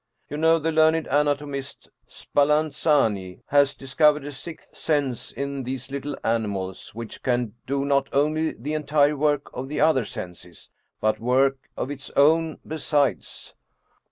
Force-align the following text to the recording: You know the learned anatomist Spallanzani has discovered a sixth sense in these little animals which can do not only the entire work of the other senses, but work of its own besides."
You 0.31 0.35
know 0.37 0.57
the 0.57 0.71
learned 0.71 1.05
anatomist 1.05 1.89
Spallanzani 2.09 3.43
has 3.49 3.75
discovered 3.75 4.25
a 4.25 4.31
sixth 4.31 4.75
sense 4.75 5.31
in 5.31 5.61
these 5.61 5.91
little 5.91 6.17
animals 6.23 6.95
which 6.95 7.21
can 7.21 7.53
do 7.67 7.85
not 7.85 8.07
only 8.11 8.53
the 8.53 8.73
entire 8.73 9.15
work 9.15 9.51
of 9.53 9.67
the 9.69 9.79
other 9.79 10.05
senses, 10.05 10.71
but 10.99 11.19
work 11.19 11.69
of 11.77 11.91
its 11.91 12.09
own 12.15 12.57
besides." 12.65 13.53